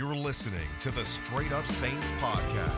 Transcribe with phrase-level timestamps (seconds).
[0.00, 2.70] You're listening to the Straight Up Saints podcast.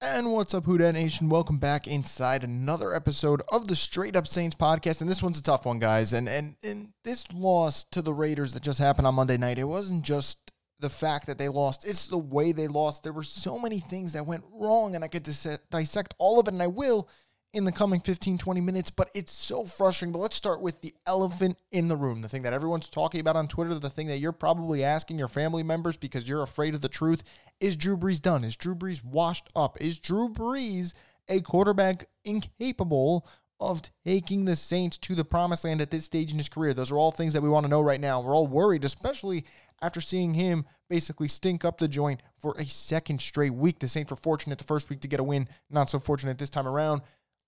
[0.00, 1.28] And what's up, Who Dat Nation?
[1.28, 5.00] Welcome back inside another episode of the Straight Up Saints podcast.
[5.00, 6.12] And this one's a tough one, guys.
[6.12, 9.64] And and and this loss to the Raiders that just happened on Monday night, it
[9.64, 13.02] wasn't just the fact that they lost, it's the way they lost.
[13.02, 16.46] There were so many things that went wrong, and I could dis- dissect all of
[16.46, 17.08] it, and I will
[17.56, 20.12] in the coming 15, 20 minutes, but it's so frustrating.
[20.12, 23.36] But let's start with the elephant in the room, the thing that everyone's talking about
[23.36, 26.82] on Twitter, the thing that you're probably asking your family members because you're afraid of
[26.82, 27.22] the truth.
[27.58, 28.44] Is Drew Brees done?
[28.44, 29.80] Is Drew Brees washed up?
[29.80, 30.92] Is Drew Brees
[31.28, 33.26] a quarterback incapable
[33.58, 36.74] of taking the Saints to the promised land at this stage in his career?
[36.74, 38.20] Those are all things that we want to know right now.
[38.20, 39.46] We're all worried, especially
[39.80, 43.78] after seeing him basically stink up the joint for a second straight week.
[43.78, 46.50] The Saints were fortunate the first week to get a win, not so fortunate this
[46.50, 47.02] time around.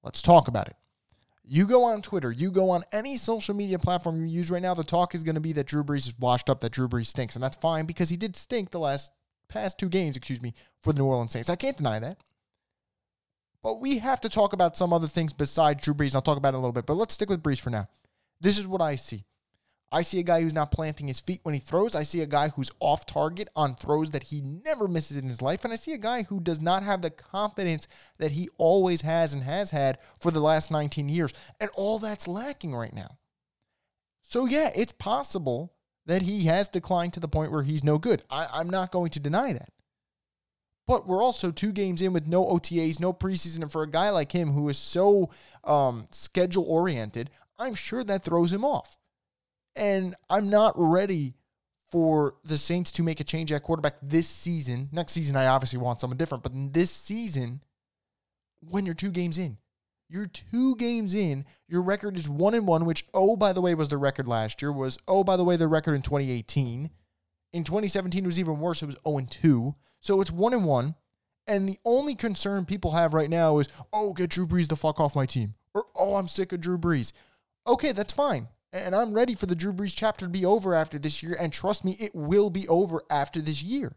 [0.08, 0.76] Let's talk about it.
[1.44, 4.72] You go on Twitter, you go on any social media platform you use right now,
[4.72, 7.08] the talk is going to be that Drew Brees is washed up, that Drew Brees
[7.08, 7.34] stinks.
[7.34, 9.12] And that's fine because he did stink the last
[9.50, 11.50] past two games, excuse me, for the New Orleans Saints.
[11.50, 12.16] I can't deny that.
[13.62, 16.14] But we have to talk about some other things besides Drew Brees.
[16.14, 17.86] I'll talk about it a little bit, but let's stick with Brees for now.
[18.40, 19.27] This is what I see.
[19.91, 21.94] I see a guy who's not planting his feet when he throws.
[21.94, 25.41] I see a guy who's off target on throws that he never misses in his
[25.41, 25.64] life.
[25.64, 29.33] And I see a guy who does not have the confidence that he always has
[29.33, 31.33] and has had for the last 19 years.
[31.58, 33.17] And all that's lacking right now.
[34.22, 35.72] So, yeah, it's possible
[36.05, 38.23] that he has declined to the point where he's no good.
[38.30, 39.70] I, am not going to deny that.
[40.86, 43.62] But we're also two games in with no OTAs, no preseason.
[43.62, 45.30] And for a guy like him who is so
[45.64, 48.98] um, schedule oriented, I'm sure that throws him off.
[49.77, 51.34] And I'm not ready
[51.91, 54.88] for the Saints to make a change at quarterback this season.
[54.92, 57.62] Next season, I obviously want someone different, but this season,
[58.61, 59.56] when you're two games in,
[60.11, 63.74] you're two games in, your record is one and one, which, oh, by the way,
[63.74, 66.91] was the record last year, was, oh, by the way, the record in 2018.
[67.52, 68.83] In 2017, it was even worse.
[68.83, 69.74] It was 0 and 2.
[70.00, 70.95] So it's one and one.
[71.46, 75.00] And the only concern people have right now is, oh, get Drew Brees the fuck
[75.00, 75.55] off my team.
[75.74, 77.12] Or, oh, I'm sick of Drew Brees.
[77.67, 78.48] Okay, that's fine.
[78.73, 81.36] And I'm ready for the Drew Brees chapter to be over after this year.
[81.39, 83.96] And trust me, it will be over after this year.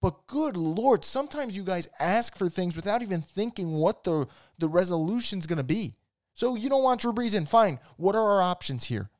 [0.00, 4.26] But good Lord, sometimes you guys ask for things without even thinking what the,
[4.58, 5.94] the resolution's going to be.
[6.32, 7.46] So you don't want Drew Brees in.
[7.46, 7.78] Fine.
[7.96, 9.10] What are our options here?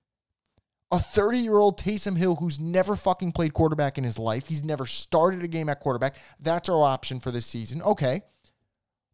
[0.91, 4.49] A 30 year old Taysom Hill who's never fucking played quarterback in his life.
[4.49, 6.17] He's never started a game at quarterback.
[6.41, 7.83] That's our option for this season.
[7.83, 8.23] Okay.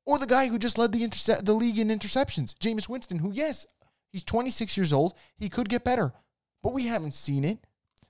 [0.05, 3.33] Or the guy who just led the, interce- the league in interceptions, Jameis Winston, who,
[3.33, 3.67] yes,
[4.11, 5.15] He's 26 years old.
[5.37, 6.13] He could get better,
[6.63, 7.59] but we haven't seen it.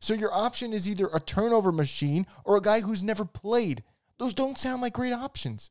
[0.01, 3.83] So your option is either a turnover machine or a guy who's never played.
[4.19, 5.71] Those don't sound like great options.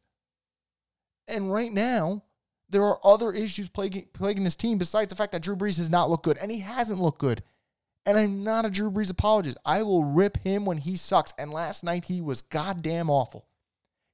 [1.28, 2.24] And right now,
[2.70, 5.90] there are other issues plaguing, plaguing this team besides the fact that Drew Brees has
[5.90, 7.44] not looked good, and he hasn't looked good.
[8.06, 9.58] And I'm not a Drew Brees apologist.
[9.66, 11.34] I will rip him when he sucks.
[11.38, 13.46] And last night he was goddamn awful.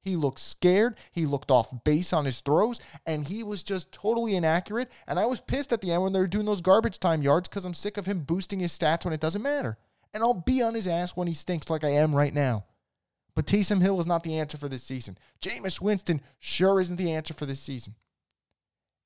[0.06, 0.98] He looked scared.
[1.12, 4.92] He looked off base on his throws, and he was just totally inaccurate.
[5.08, 7.50] And I was pissed at the end when they were doing those garbage time yards
[7.50, 9.78] because I'm sick of him boosting his stats when it doesn't matter.
[10.14, 12.66] And I'll be on his ass when he stinks like I am right now.
[13.34, 15.18] But Taysom Hill is not the answer for this season.
[15.42, 17.96] Jameis Winston sure isn't the answer for this season.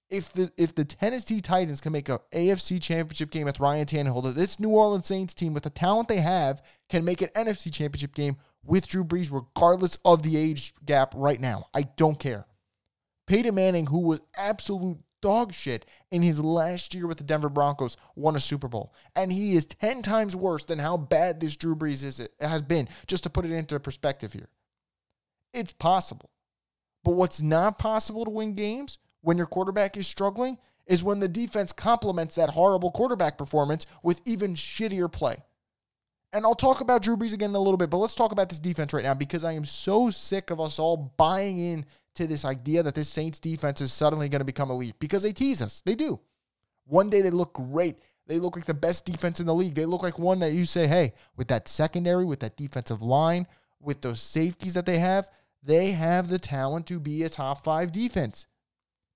[0.09, 4.33] If the if the Tennessee Titans can make a AFC championship game with Ryan Tannehill,
[4.33, 8.15] this New Orleans Saints team with the talent they have can make an NFC championship
[8.15, 11.65] game with Drew Brees, regardless of the age gap right now.
[11.73, 12.47] I don't care.
[13.27, 17.97] Peyton Manning, who was absolute dog shit in his last year with the Denver Broncos,
[18.15, 18.93] won a Super Bowl.
[19.15, 22.87] And he is 10 times worse than how bad this Drew Brees is, has been,
[23.05, 24.49] just to put it into perspective here.
[25.53, 26.31] It's possible.
[27.03, 30.57] But what's not possible to win games when your quarterback is struggling
[30.87, 35.37] is when the defense complements that horrible quarterback performance with even shittier play.
[36.31, 38.49] And I'll talk about Drew Brees again in a little bit, but let's talk about
[38.49, 41.85] this defense right now because I am so sick of us all buying in
[42.15, 45.33] to this idea that this Saints defense is suddenly going to become elite because they
[45.33, 45.81] tease us.
[45.85, 46.19] They do.
[46.85, 47.97] One day they look great.
[48.27, 49.73] They look like the best defense in the league.
[49.73, 53.47] They look like one that you say, hey, with that secondary, with that defensive line,
[53.79, 55.29] with those safeties that they have,
[55.63, 58.45] they have the talent to be a top five defense.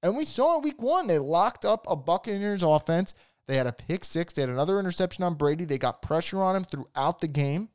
[0.03, 3.15] And we saw in week one, they locked up a Buccaneers offense
[3.47, 4.33] they had a pick six.
[4.33, 5.65] They had another interception on Brady.
[5.65, 7.69] They got pressure on him throughout the game.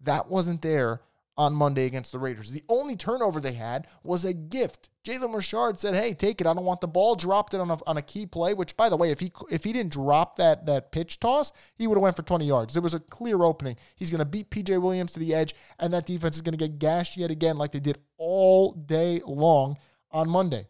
[0.00, 1.00] That wasn't there
[1.38, 2.50] on Monday against the Raiders.
[2.50, 4.88] The only turnover they had was a gift.
[5.04, 6.46] Jalen Richard said, "Hey, take it.
[6.46, 8.54] I don't want the ball." Dropped it on a, on a key play.
[8.54, 11.86] Which, by the way, if he if he didn't drop that that pitch toss, he
[11.86, 12.74] would have went for 20 yards.
[12.74, 13.76] There was a clear opening.
[13.96, 16.68] He's going to beat PJ Williams to the edge, and that defense is going to
[16.68, 19.76] get gashed yet again, like they did all day long
[20.10, 20.68] on Monday.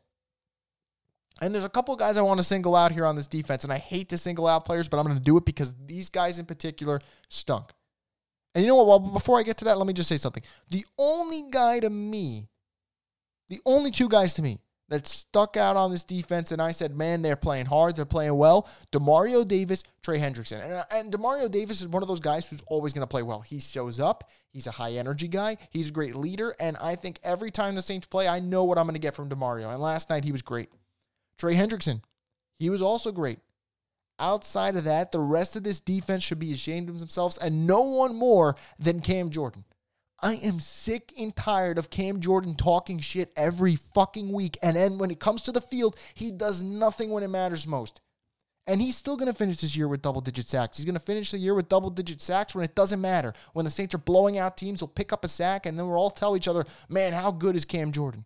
[1.41, 3.73] And there's a couple guys I want to single out here on this defense, and
[3.73, 6.39] I hate to single out players, but I'm going to do it because these guys
[6.39, 6.99] in particular
[7.29, 7.73] stunk.
[8.55, 8.87] And you know what?
[8.87, 10.43] Well, before I get to that, let me just say something.
[10.71, 12.49] The only guy to me,
[13.49, 16.97] the only two guys to me that stuck out on this defense, and I said,
[16.97, 18.69] man, they're playing hard, they're playing well.
[18.93, 22.63] Demario Davis, Trey Hendrickson, and, uh, and Demario Davis is one of those guys who's
[22.69, 23.41] always going to play well.
[23.41, 27.19] He shows up, he's a high energy guy, he's a great leader, and I think
[27.25, 29.71] every time the Saints play, I know what I'm going to get from Demario.
[29.71, 30.71] And last night he was great.
[31.39, 32.03] Trey Hendrickson,
[32.59, 33.39] he was also great.
[34.19, 37.83] Outside of that, the rest of this defense should be ashamed of themselves, and no
[37.83, 39.65] one more than Cam Jordan.
[40.23, 44.59] I am sick and tired of Cam Jordan talking shit every fucking week.
[44.63, 48.01] And then when it comes to the field, he does nothing when it matters most.
[48.67, 50.79] And he's still going to finish this year with double digit sacks.
[50.79, 53.33] He's going to finish the year with double digit sacks when it doesn't matter.
[53.53, 55.99] When the Saints are blowing out teams, he'll pick up a sack and then we'll
[55.99, 58.25] all tell each other, man, how good is Cam Jordan?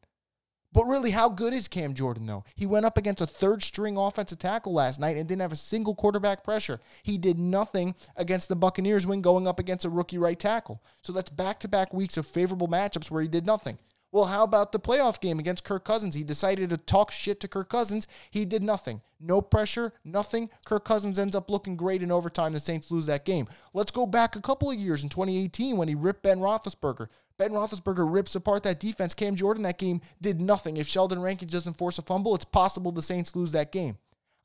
[0.72, 2.44] But really, how good is Cam Jordan, though?
[2.54, 5.56] He went up against a third string offensive tackle last night and didn't have a
[5.56, 6.80] single quarterback pressure.
[7.02, 10.80] He did nothing against the Buccaneers when going up against a rookie right tackle.
[11.02, 13.78] So that's back to back weeks of favorable matchups where he did nothing.
[14.12, 16.16] Well, how about the playoff game against Kirk Cousins?
[16.16, 18.08] He decided to talk shit to Kirk Cousins.
[18.30, 19.02] He did nothing.
[19.20, 20.50] No pressure, nothing.
[20.64, 22.52] Kirk Cousins ends up looking great in overtime.
[22.52, 23.46] The Saints lose that game.
[23.72, 27.06] Let's go back a couple of years in 2018 when he ripped Ben Roethlisberger.
[27.40, 29.14] Ben Roethlisberger rips apart that defense.
[29.14, 30.76] Cam Jordan that game did nothing.
[30.76, 33.96] If Sheldon Rankin doesn't force a fumble, it's possible the Saints lose that game.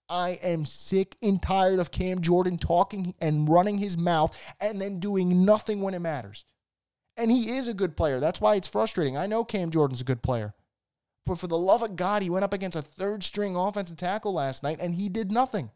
[0.07, 5.01] I am sick and tired of Cam Jordan talking and running his mouth and then
[5.01, 6.45] doing nothing when it matters.
[7.17, 8.21] And he is a good player.
[8.21, 9.17] That's why it's frustrating.
[9.17, 10.53] I know Cam Jordan's a good player.
[11.25, 14.31] But for the love of God, he went up against a third string offensive tackle
[14.31, 15.69] last night and he did nothing.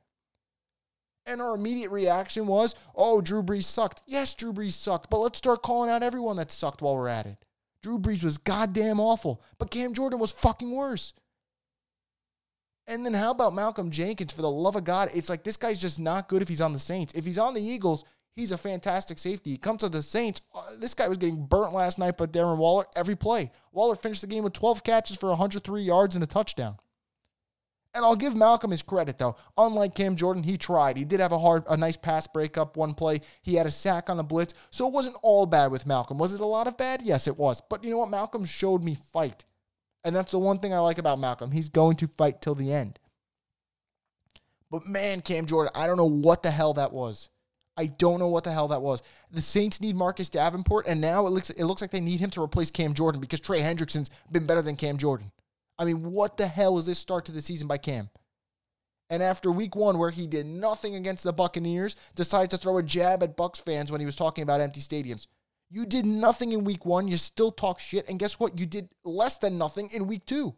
[1.29, 4.01] And our immediate reaction was, oh, Drew Brees sucked.
[4.07, 7.27] Yes, Drew Brees sucked, but let's start calling out everyone that sucked while we're at
[7.27, 7.37] it.
[7.83, 11.13] Drew Brees was goddamn awful, but Cam Jordan was fucking worse.
[12.87, 14.33] And then how about Malcolm Jenkins?
[14.33, 16.73] For the love of God, it's like this guy's just not good if he's on
[16.73, 17.13] the Saints.
[17.13, 18.03] If he's on the Eagles,
[18.35, 19.51] he's a fantastic safety.
[19.51, 20.41] He comes to the Saints.
[20.53, 23.51] Uh, this guy was getting burnt last night by Darren Waller every play.
[23.71, 26.77] Waller finished the game with 12 catches for 103 yards and a touchdown.
[27.93, 29.35] And I'll give Malcolm his credit though.
[29.57, 30.95] Unlike Cam Jordan, he tried.
[30.95, 33.21] He did have a hard, a nice pass breakup one play.
[33.41, 36.17] He had a sack on the blitz, so it wasn't all bad with Malcolm.
[36.17, 37.01] Was it a lot of bad?
[37.01, 37.61] Yes, it was.
[37.67, 38.09] But you know what?
[38.09, 39.45] Malcolm showed me fight,
[40.03, 41.51] and that's the one thing I like about Malcolm.
[41.51, 42.99] He's going to fight till the end.
[44.69, 47.29] But man, Cam Jordan, I don't know what the hell that was.
[47.75, 49.01] I don't know what the hell that was.
[49.31, 52.29] The Saints need Marcus Davenport, and now it looks it looks like they need him
[52.31, 55.31] to replace Cam Jordan because Trey Hendrickson's been better than Cam Jordan.
[55.79, 58.09] I mean, what the hell is this start to the season by Cam?
[59.09, 62.83] And after week one, where he did nothing against the Buccaneers, decides to throw a
[62.83, 65.25] jab at Bucs fans when he was talking about empty stadiums.
[65.71, 67.07] You did nothing in week one.
[67.07, 68.07] You still talk shit.
[68.09, 68.59] And guess what?
[68.59, 70.55] You did less than nothing in week two.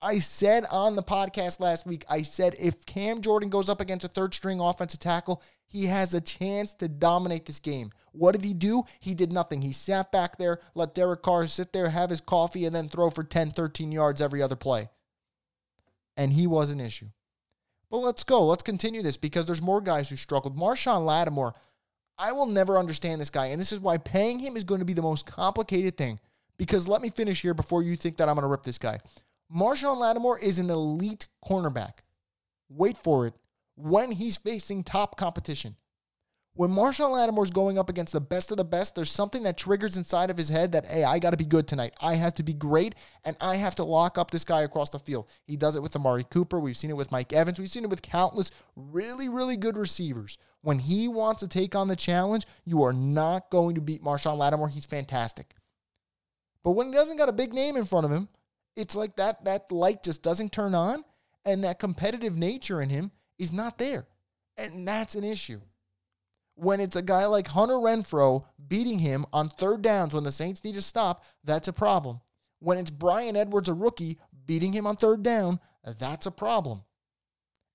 [0.00, 4.04] I said on the podcast last week, I said if Cam Jordan goes up against
[4.04, 7.90] a third string offensive tackle, he has a chance to dominate this game.
[8.12, 8.84] What did he do?
[9.00, 9.60] He did nothing.
[9.60, 13.10] He sat back there, let Derek Carr sit there, have his coffee, and then throw
[13.10, 14.88] for 10, 13 yards every other play.
[16.16, 17.08] And he was an issue.
[17.90, 18.46] But let's go.
[18.46, 20.58] Let's continue this because there's more guys who struggled.
[20.58, 21.54] Marshon Lattimore,
[22.18, 23.46] I will never understand this guy.
[23.46, 26.18] And this is why paying him is going to be the most complicated thing.
[26.56, 28.98] Because let me finish here before you think that I'm going to rip this guy.
[29.54, 31.98] Marshon Lattimore is an elite cornerback.
[32.68, 33.34] Wait for it
[33.78, 35.76] when he's facing top competition.
[36.54, 39.56] When Marshon Lattimore is going up against the best of the best, there's something that
[39.56, 41.94] triggers inside of his head that, hey, I got to be good tonight.
[42.00, 44.98] I have to be great, and I have to lock up this guy across the
[44.98, 45.28] field.
[45.44, 46.58] He does it with Amari Cooper.
[46.58, 47.60] We've seen it with Mike Evans.
[47.60, 50.36] We've seen it with countless really, really good receivers.
[50.62, 54.36] When he wants to take on the challenge, you are not going to beat Marshon
[54.36, 54.68] Lattimore.
[54.68, 55.54] He's fantastic.
[56.64, 58.28] But when he doesn't got a big name in front of him,
[58.74, 61.04] it's like that that light just doesn't turn on,
[61.44, 64.06] and that competitive nature in him is not there.
[64.56, 65.60] And that's an issue.
[66.54, 70.64] When it's a guy like Hunter Renfrow beating him on third downs when the Saints
[70.64, 72.20] need to stop, that's a problem.
[72.58, 75.60] When it's Bryan Edwards, a rookie, beating him on third down,
[75.98, 76.82] that's a problem.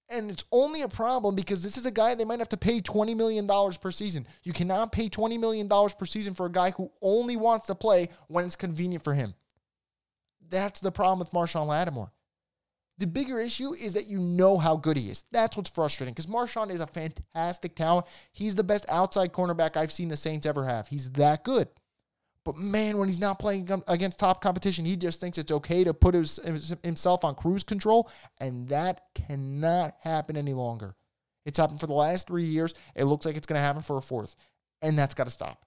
[0.09, 2.81] And it's only a problem because this is a guy they might have to pay
[2.81, 4.27] $20 million per season.
[4.43, 8.09] You cannot pay $20 million per season for a guy who only wants to play
[8.27, 9.33] when it's convenient for him.
[10.49, 12.11] That's the problem with Marshon Lattimore.
[12.99, 15.25] The bigger issue is that you know how good he is.
[15.31, 18.05] That's what's frustrating because Marshon is a fantastic talent.
[18.31, 20.87] He's the best outside cornerback I've seen the Saints ever have.
[20.87, 21.69] He's that good.
[22.45, 25.93] But man, when he's not playing against top competition, he just thinks it's okay to
[25.93, 26.39] put his,
[26.83, 28.09] himself on cruise control,
[28.39, 30.95] and that cannot happen any longer.
[31.45, 32.73] It's happened for the last three years.
[32.95, 34.35] It looks like it's going to happen for a fourth,
[34.81, 35.65] and that's got to stop.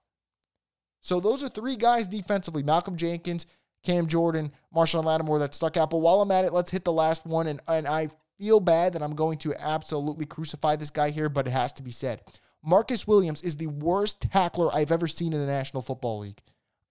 [1.01, 3.47] So those are three guys defensively: Malcolm Jenkins,
[3.87, 5.89] Cam Jordan, Marshon Lattimore that stuck out.
[5.89, 7.47] But while I'm at it, let's hit the last one.
[7.47, 11.47] And, and I feel bad that I'm going to absolutely crucify this guy here, but
[11.47, 12.21] it has to be said.
[12.61, 16.41] Marcus Williams is the worst tackler I've ever seen in the National Football League.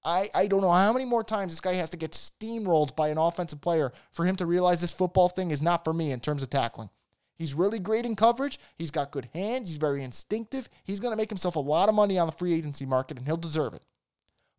[0.06, 3.08] I, I don't know how many more times this guy has to get steamrolled by
[3.08, 6.20] an offensive player for him to realize this football thing is not for me in
[6.20, 6.88] terms of tackling.
[7.34, 8.58] He's really great in coverage.
[8.78, 9.68] He's got good hands.
[9.68, 10.70] He's very instinctive.
[10.84, 13.26] He's going to make himself a lot of money on the free agency market, and
[13.26, 13.82] he'll deserve it.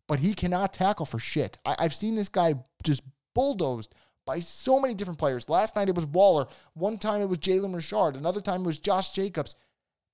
[0.08, 1.60] But he cannot tackle for shit.
[1.64, 3.02] I, have seen this guy just
[3.34, 3.94] bulldozed
[4.26, 5.48] by so many different players.
[5.48, 6.46] Last night it was Waller.
[6.74, 8.16] One time it was Jalen Richard.
[8.16, 9.54] Another time it was Josh Jacobs.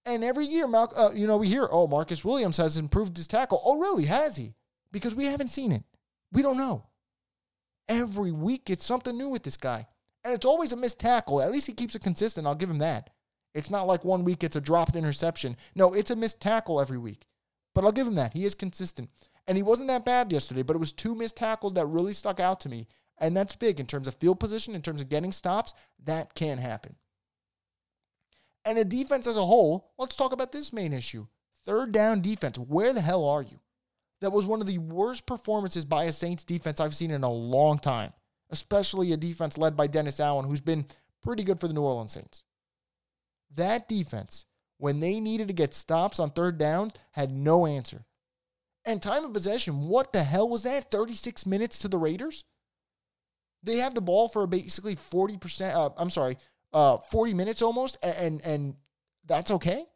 [0.04, 3.26] And every year, Mal- uh, you know, we hear, oh, Marcus Williams has improved his
[3.26, 3.62] tackle.
[3.64, 4.04] Oh, really?
[4.04, 4.54] Has he?
[4.92, 5.84] Because we haven't seen it.
[6.32, 6.86] We don't know.
[7.88, 9.86] Every week it's something new with this guy.
[10.24, 11.40] And it's always a missed tackle.
[11.40, 12.46] At least he keeps it consistent.
[12.46, 13.10] I'll give him that.
[13.54, 15.56] It's not like one week it's a dropped interception.
[15.74, 17.26] No, it's a missed tackle every week.
[17.74, 18.32] But I'll give him that.
[18.32, 19.10] He is consistent.
[19.46, 22.40] And he wasn't that bad yesterday, but it was two missed tackles that really stuck
[22.40, 22.86] out to me.
[23.18, 25.74] And that's big in terms of field position, in terms of getting stops.
[26.04, 26.96] That can happen.
[28.64, 31.26] And a defense as a whole, let's talk about this main issue.
[31.64, 32.58] Third down defense.
[32.58, 33.60] Where the hell are you?
[34.20, 37.30] That was one of the worst performances by a Saints defense I've seen in a
[37.30, 38.12] long time
[38.54, 40.86] especially a defense led by Dennis Allen, who's been
[41.22, 42.44] pretty good for the New Orleans Saints.
[43.56, 44.46] That defense,
[44.78, 48.04] when they needed to get stops on third down, had no answer.
[48.84, 50.90] And time of possession, what the hell was that?
[50.90, 52.44] 36 minutes to the Raiders?
[53.62, 56.36] They have the ball for basically 40%, uh, I'm sorry,
[56.72, 58.74] uh, 40 minutes almost, and, and
[59.24, 59.86] that's okay?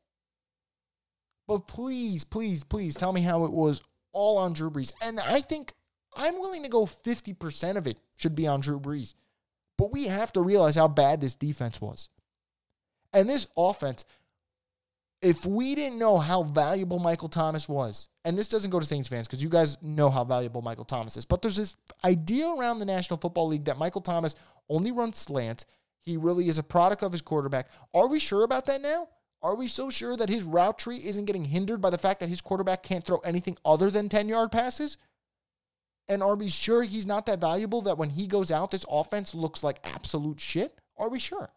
[1.47, 4.93] But please, please, please tell me how it was all on Drew Brees.
[5.03, 5.75] And I think
[6.15, 9.15] I'm willing to go 50% of it should be on Drew Brees.
[9.77, 12.11] But we have to realize how bad this defense was.
[13.13, 14.05] And this offense,
[15.21, 19.09] if we didn't know how valuable Michael Thomas was, and this doesn't go to Saints
[19.09, 22.79] fans because you guys know how valuable Michael Thomas is, but there's this idea around
[22.79, 24.37] the National Football League that Michael Thomas
[24.69, 25.65] only runs slants.
[25.99, 27.69] He really is a product of his quarterback.
[27.93, 29.09] Are we sure about that now?
[29.43, 32.29] Are we so sure that his route tree isn't getting hindered by the fact that
[32.29, 34.97] his quarterback can't throw anything other than 10 yard passes?
[36.09, 39.35] And are we sure he's not that valuable that when he goes out, this offense
[39.35, 40.81] looks like absolute shit?
[40.97, 41.51] Are we sure?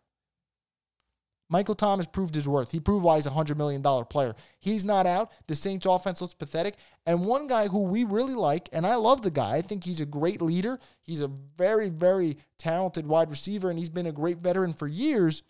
[1.52, 2.72] Michael Thomas proved his worth.
[2.72, 4.34] He proved why he's a $100 million player.
[4.60, 5.32] He's not out.
[5.48, 6.78] The Saints offense looks pathetic.
[7.06, 10.02] And one guy who we really like, and I love the guy, I think he's
[10.02, 10.80] a great leader.
[11.02, 15.44] He's a very, very talented wide receiver, and he's been a great veteran for years.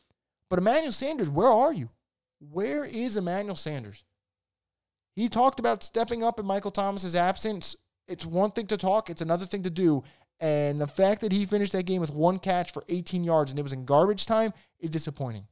[0.49, 1.89] But Emmanuel Sanders, where are you?
[2.39, 4.03] Where is Emmanuel Sanders?
[5.15, 7.75] He talked about stepping up in Michael Thomas's absence
[8.11, 10.03] it's one thing to talk, it's another thing to do.
[10.39, 13.59] And the fact that he finished that game with one catch for 18 yards and
[13.59, 15.47] it was in garbage time is disappointing.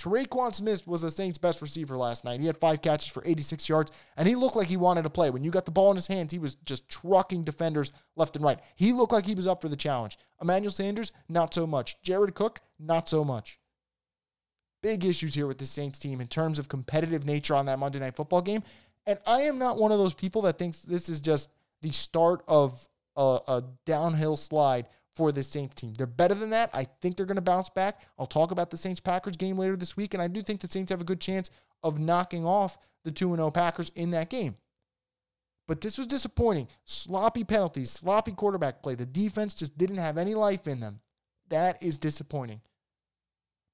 [0.00, 2.40] Tre'Quan Smith was the Saints' best receiver last night.
[2.40, 5.28] He had five catches for 86 yards, and he looked like he wanted to play.
[5.28, 8.44] When you got the ball in his hands, he was just trucking defenders left and
[8.44, 8.58] right.
[8.76, 10.16] He looked like he was up for the challenge.
[10.40, 12.00] Emmanuel Sanders, not so much.
[12.02, 13.58] Jared Cook, not so much.
[14.82, 17.98] Big issues here with the Saints team in terms of competitive nature on that Monday
[17.98, 18.62] Night Football game.
[19.06, 21.50] And I am not one of those people that thinks this is just
[21.82, 25.94] the start of a, a downhill slide for the Saints team.
[25.94, 26.70] They're better than that.
[26.72, 28.02] I think they're going to bounce back.
[28.18, 30.68] I'll talk about the Saints Packers game later this week, and I do think the
[30.68, 31.50] Saints have a good chance
[31.82, 34.56] of knocking off the 2 0 Packers in that game.
[35.66, 36.68] But this was disappointing.
[36.84, 38.94] Sloppy penalties, sloppy quarterback play.
[38.94, 41.00] The defense just didn't have any life in them.
[41.48, 42.60] That is disappointing.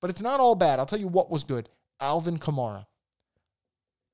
[0.01, 0.79] But it's not all bad.
[0.79, 1.69] I'll tell you what was good
[2.01, 2.87] Alvin Kamara.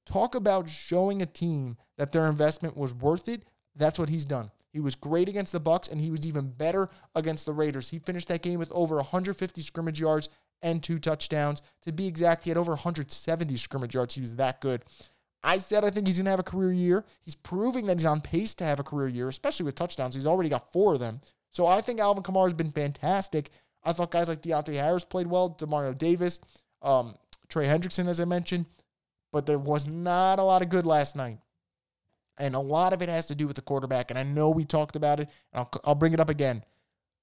[0.06, 3.44] Talk about showing a team that their investment was worth it.
[3.76, 4.50] That's what he's done.
[4.72, 7.90] He was great against the Bucs and he was even better against the Raiders.
[7.90, 10.28] He finished that game with over 150 scrimmage yards
[10.62, 11.60] and two touchdowns.
[11.82, 14.14] To be exact, he had over 170 scrimmage yards.
[14.14, 14.82] He was that good.
[15.44, 17.04] I said I think he's going to have a career year.
[17.22, 20.14] He's proving that he's on pace to have a career year, especially with touchdowns.
[20.14, 21.20] He's already got four of them.
[21.50, 23.50] So I think Alvin Kamara has been fantastic.
[23.84, 26.40] I thought guys like Deonte Harris played well, Demario Davis,
[26.80, 27.16] um,
[27.48, 28.66] Trey Hendrickson, as I mentioned
[29.32, 31.38] but there was not a lot of good last night.
[32.38, 34.10] And a lot of it has to do with the quarterback.
[34.10, 36.64] And I know we talked about it, and I'll, I'll bring it up again.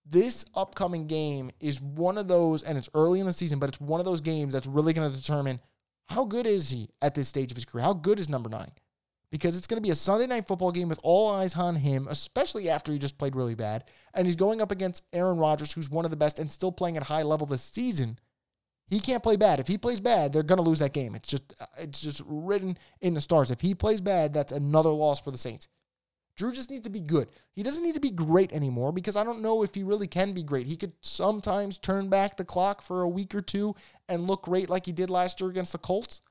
[0.05, 3.81] This upcoming game is one of those, and it's early in the season, but it's
[3.81, 5.59] one of those games that's really going to determine
[6.07, 7.83] how good is he at this stage of his career?
[7.83, 8.71] How good is number nine?
[9.31, 12.07] Because it's going to be a Sunday night football game with all eyes on him,
[12.09, 13.83] especially after he just played really bad.
[14.15, 16.97] And he's going up against Aaron Rodgers, who's one of the best and still playing
[16.97, 18.17] at high level this season.
[18.89, 19.60] He can't play bad.
[19.60, 21.13] If he plays bad, they're going to lose that game.
[21.13, 23.51] It's just uh, it's just written in the stars.
[23.51, 25.67] If he plays bad, that's another loss for the Saints.
[26.36, 27.27] Drew just needs to be good.
[27.51, 30.34] He doesn't need to be great anymore because I don't know if he really can
[30.34, 30.67] be great.
[30.67, 33.75] He could sometimes turn back the clock for a week or two
[34.08, 36.22] and look great like he did last year against the Colts.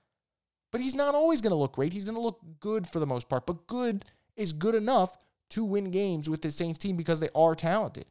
[0.72, 1.92] But he's not always going to look great.
[1.92, 3.46] He's going to look good for the most part.
[3.46, 5.18] But good is good enough
[5.50, 8.06] to win games with the Saints team because they are talented.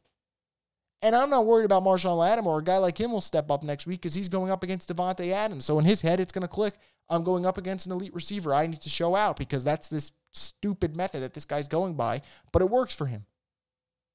[1.00, 2.58] And I'm not worried about Marshon Lattimore.
[2.58, 5.30] A guy like him will step up next week because he's going up against Davante
[5.32, 5.64] Adams.
[5.64, 6.74] So in his head, it's going to click.
[7.08, 8.52] I'm going up against an elite receiver.
[8.52, 12.22] I need to show out because that's this stupid method that this guy's going by,
[12.52, 13.24] but it works for him.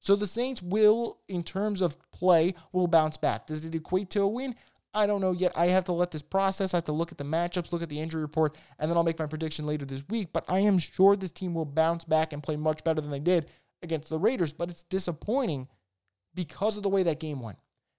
[0.00, 3.46] So the Saints will, in terms of play, will bounce back.
[3.46, 4.54] Does it equate to a win?
[4.92, 5.52] I don't know yet.
[5.56, 6.72] I have to let this process.
[6.72, 9.02] I have to look at the matchups, look at the injury report, and then I'll
[9.02, 10.28] make my prediction later this week.
[10.32, 13.18] But I am sure this team will bounce back and play much better than they
[13.18, 13.46] did
[13.82, 14.52] against the Raiders.
[14.52, 15.68] But it's disappointing
[16.34, 17.58] because of the way that game went.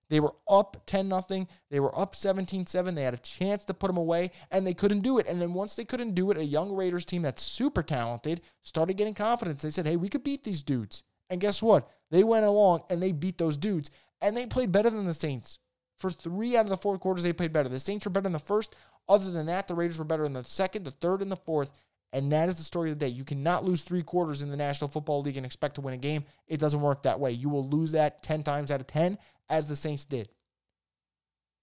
[0.09, 1.47] They were up 10 nothing.
[1.71, 2.93] They were up 17-7.
[2.93, 5.27] They had a chance to put them away and they couldn't do it.
[5.27, 8.97] And then once they couldn't do it, a young Raiders team that's super talented started
[8.97, 9.63] getting confidence.
[9.63, 11.89] They said, "Hey, we could beat these dudes." And guess what?
[12.11, 13.89] They went along and they beat those dudes
[14.21, 15.57] and they played better than the Saints.
[15.97, 17.69] For 3 out of the 4 quarters they played better.
[17.69, 18.75] The Saints were better in the first.
[19.09, 21.71] Other than that, the Raiders were better in the second, the third, and the fourth.
[22.15, 23.11] And that is the story of the day.
[23.11, 25.97] You cannot lose three quarters in the National Football League and expect to win a
[25.97, 26.23] game.
[26.47, 27.33] It doesn't work that way.
[27.33, 29.17] You will lose that 10 times out of 10,
[29.49, 30.29] as the Saints did.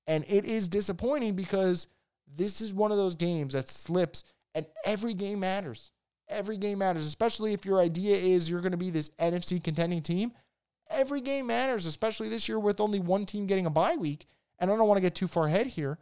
[0.07, 1.87] And it is disappointing because
[2.37, 5.91] this is one of those games that slips, and every game matters.
[6.29, 10.03] Every game matters, especially if your idea is you're going to be this NFC contending
[10.03, 10.33] team.
[10.91, 14.27] Every game matters, especially this year with only one team getting a bye week.
[14.59, 15.99] And I don't want to get too far ahead here,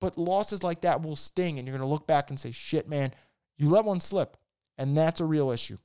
[0.00, 2.88] but losses like that will sting, and you're going to look back and say, shit,
[2.88, 3.14] man,
[3.58, 4.36] you let one slip,
[4.78, 5.78] and that's a real issue.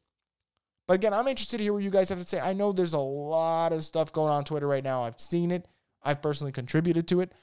[0.88, 2.40] But again, I'm interested to hear what you guys have to say.
[2.40, 5.04] I know there's a lot of stuff going on Twitter right now.
[5.04, 5.68] I've seen it.
[6.02, 7.34] I've personally contributed to it.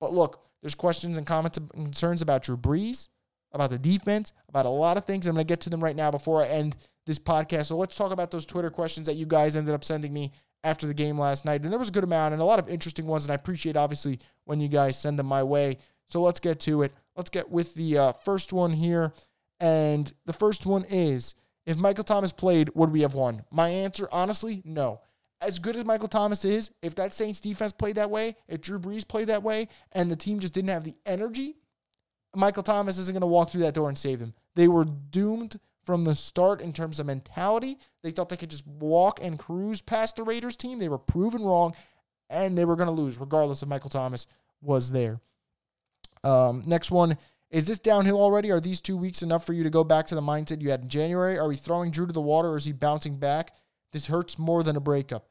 [0.00, 3.08] But look, there's questions and comments and concerns about Drew Brees,
[3.52, 5.26] about the defense, about a lot of things.
[5.26, 6.76] I'm going to get to them right now before I end
[7.06, 7.66] this podcast.
[7.66, 10.32] So let's talk about those Twitter questions that you guys ended up sending me
[10.64, 11.62] after the game last night.
[11.62, 13.24] And there was a good amount and a lot of interesting ones.
[13.24, 15.78] And I appreciate, obviously, when you guys send them my way.
[16.08, 16.92] So let's get to it.
[17.14, 19.12] Let's get with the uh, first one here.
[19.60, 21.34] And the first one is
[21.64, 23.42] if Michael Thomas played, would we have won?
[23.50, 25.00] My answer, honestly, no.
[25.40, 28.78] As good as Michael Thomas is, if that Saints defense played that way, if Drew
[28.78, 31.56] Brees played that way, and the team just didn't have the energy,
[32.34, 34.34] Michael Thomas isn't going to walk through that door and save them.
[34.54, 37.78] They were doomed from the start in terms of mentality.
[38.02, 40.78] They thought they could just walk and cruise past the Raiders team.
[40.78, 41.74] They were proven wrong,
[42.30, 44.26] and they were going to lose regardless if Michael Thomas
[44.60, 45.20] was there.
[46.24, 47.16] Um, next one
[47.50, 48.50] is this downhill already?
[48.50, 50.82] Are these two weeks enough for you to go back to the mindset you had
[50.82, 51.38] in January?
[51.38, 53.52] Are we throwing Drew to the water or is he bouncing back?
[53.92, 55.28] This hurts more than a breakup.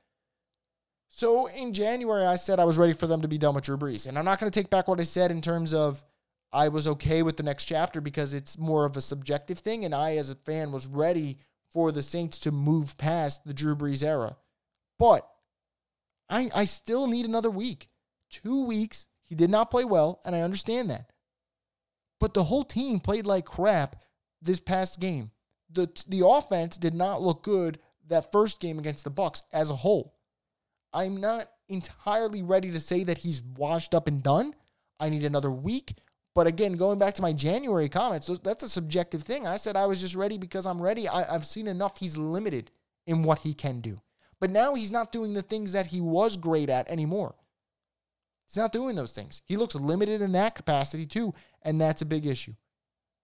[1.08, 3.78] So in January, I said I was ready for them to be done with Drew
[3.78, 4.08] Brees.
[4.08, 6.04] And I'm not going to take back what I said in terms of
[6.51, 9.86] I was okay with the next chapter because it's more of a subjective thing.
[9.86, 11.38] And I, as a fan, was ready
[11.69, 14.38] for the Saints to move past the Drew Brees era.
[14.97, 15.28] But
[16.30, 17.89] I, I still need another week.
[18.30, 19.08] Two weeks.
[19.25, 21.12] He did not play well, and I understand that.
[22.19, 23.97] But the whole team played like crap
[24.41, 25.32] this past game.
[25.69, 29.75] The the offense did not look good that first game against the Bucs as a
[29.75, 30.15] whole.
[30.93, 34.54] I'm not entirely ready to say that he's washed up and done.
[34.99, 35.97] I need another week.
[36.34, 39.47] But again, going back to my January comments, that's a subjective thing.
[39.47, 41.08] I said I was just ready because I'm ready.
[41.08, 41.97] I, have seen enough.
[41.97, 42.71] He's limited
[43.08, 44.01] in what he can do.
[44.39, 47.36] But now he's not doing the things that he was great at anymore.
[48.47, 49.41] He's not doing those things.
[49.45, 52.53] He looks limited in that capacity too, and that's a big issue.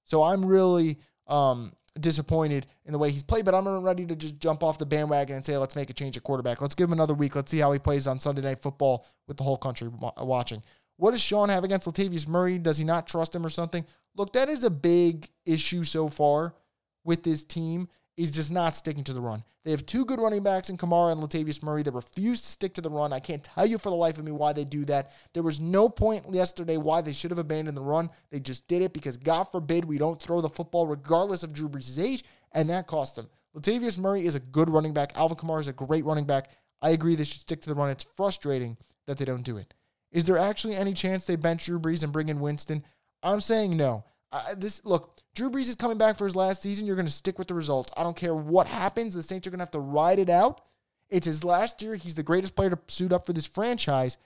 [0.03, 4.39] So I'm really um, disappointed in the way he's played, but I'm ready to just
[4.39, 6.61] jump off the bandwagon and say, let's make a change at quarterback.
[6.61, 7.35] Let's give him another week.
[7.35, 10.63] Let's see how he plays on Sunday Night Football with the whole country watching.
[10.97, 12.57] What does Sean have against Latavius Murray?
[12.57, 13.85] Does he not trust him or something?
[14.15, 16.55] Look, that is a big issue so far
[17.03, 17.87] with this team
[18.21, 19.43] is just not sticking to the run.
[19.63, 22.73] They have two good running backs in Kamara and Latavius Murray that refuse to stick
[22.75, 23.13] to the run.
[23.13, 25.11] I can't tell you for the life of me why they do that.
[25.33, 28.09] There was no point yesterday why they should have abandoned the run.
[28.31, 31.69] They just did it because God forbid we don't throw the football regardless of Drew
[31.69, 33.29] Brees' age, and that cost them.
[33.55, 35.11] Latavius Murray is a good running back.
[35.15, 36.49] Alvin Kamara is a great running back.
[36.81, 37.89] I agree they should stick to the run.
[37.89, 39.73] It's frustrating that they don't do it.
[40.11, 42.83] Is there actually any chance they bench Drew Brees and bring in Winston?
[43.23, 44.03] I'm saying no.
[44.31, 46.87] Uh, this look, Drew Brees is coming back for his last season.
[46.87, 47.91] You're going to stick with the results.
[47.97, 49.13] I don't care what happens.
[49.13, 50.61] The Saints are going to have to ride it out.
[51.09, 51.95] It's his last year.
[51.95, 54.17] He's the greatest player to suit up for this franchise.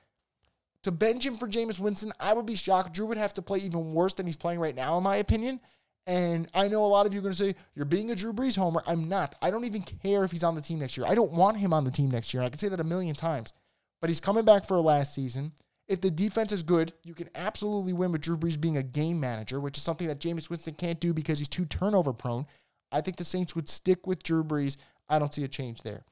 [0.84, 2.94] To bench him for Jameis Winston, I would be shocked.
[2.94, 5.60] Drew would have to play even worse than he's playing right now, in my opinion.
[6.06, 8.34] And I know a lot of you are going to say, you're being a Drew
[8.34, 8.84] Brees homer.
[8.86, 9.36] I'm not.
[9.42, 11.08] I don't even care if he's on the team next year.
[11.08, 12.44] I don't want him on the team next year.
[12.44, 13.54] I can say that a million times.
[14.00, 15.54] But he's coming back for a last season.
[15.88, 19.20] If the defense is good, you can absolutely win with Drew Brees being a game
[19.20, 22.48] manager, which is something that Jameis Winston can't do because he's too turnover prone.
[22.92, 24.78] I think the Saints would stick with Drew Brees.
[25.08, 26.04] I don't see a change there.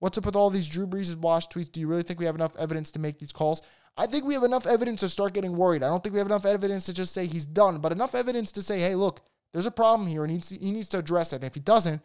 [0.00, 1.70] What's up with all these Drew Brees' wash tweets?
[1.70, 3.62] Do you really think we have enough evidence to make these calls?
[3.96, 5.84] I think we have enough evidence to start getting worried.
[5.84, 8.50] I don't think we have enough evidence to just say he's done, but enough evidence
[8.52, 9.20] to say, hey, look,
[9.52, 11.36] there's a problem here and he needs to, he needs to address it.
[11.36, 12.02] And if he doesn't,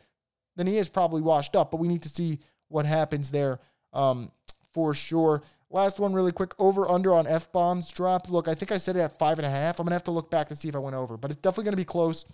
[0.55, 1.71] then he is probably washed up.
[1.71, 3.59] But we need to see what happens there
[3.91, 4.31] um,
[4.73, 5.41] for sure.
[5.71, 6.53] Last one, really quick.
[6.57, 8.29] Over under on F bombs dropped.
[8.29, 9.79] Look, I think I said it at five and a half.
[9.79, 11.65] I'm gonna have to look back and see if I went over, but it's definitely
[11.65, 12.25] gonna be close.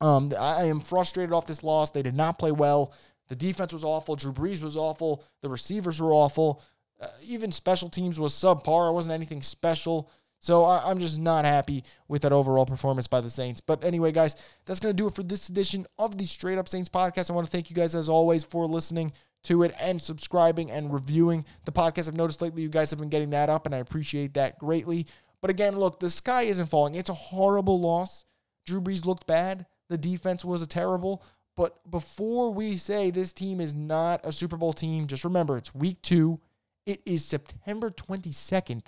[0.00, 1.90] Um, I am frustrated off this loss.
[1.90, 2.92] They did not play well.
[3.28, 4.16] The defense was awful.
[4.16, 5.24] Drew Brees was awful.
[5.42, 6.62] The receivers were awful.
[7.00, 8.90] Uh, even special teams was subpar.
[8.90, 10.10] It wasn't anything special.
[10.38, 13.60] So I, am just not happy with that overall performance by the Saints.
[13.60, 16.68] But anyway, guys, that's going to do it for this edition of the Straight Up
[16.68, 17.30] Saints podcast.
[17.30, 19.12] I want to thank you guys, as always, for listening
[19.46, 22.08] to it and subscribing and reviewing the podcast.
[22.08, 25.06] I've noticed lately you guys have been getting that up, and I appreciate that greatly.
[25.40, 26.94] But again, look, the sky isn't falling.
[26.94, 28.24] It's a horrible loss.
[28.64, 29.66] Drew Brees looked bad.
[29.88, 31.22] The defense was a terrible.
[31.56, 35.74] But before we say this team is not a Super Bowl team, just remember it's
[35.74, 36.40] week two.
[36.84, 38.86] It is September 22nd.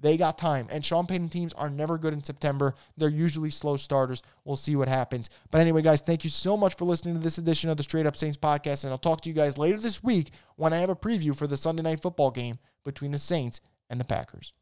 [0.00, 0.68] They got time.
[0.70, 2.74] And Sean Payton teams are never good in September.
[2.96, 4.22] They're usually slow starters.
[4.44, 5.30] We'll see what happens.
[5.50, 8.06] But anyway, guys, thank you so much for listening to this edition of the Straight
[8.06, 8.84] Up Saints podcast.
[8.84, 11.46] And I'll talk to you guys later this week when I have a preview for
[11.46, 14.52] the Sunday night football game between the Saints and the Packers.